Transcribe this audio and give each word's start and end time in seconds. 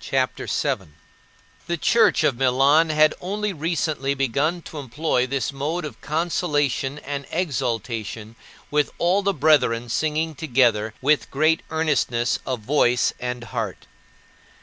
CHAPTER 0.00 0.44
VII 0.44 0.86
15. 0.86 0.94
The 1.66 1.76
church 1.76 2.24
of 2.24 2.38
Milan 2.38 2.88
had 2.88 3.12
only 3.20 3.52
recently 3.52 4.14
begun 4.14 4.62
to 4.62 4.78
employ 4.78 5.26
this 5.26 5.52
mode 5.52 5.84
of 5.84 6.00
consolation 6.00 6.98
and 7.00 7.26
exaltation 7.30 8.34
with 8.70 8.90
all 8.96 9.20
the 9.22 9.34
brethren 9.34 9.90
singing 9.90 10.34
together 10.34 10.94
with 11.02 11.30
great 11.30 11.60
earnestness 11.68 12.38
of 12.46 12.60
voice 12.60 13.12
and 13.20 13.44
heart. 13.44 13.86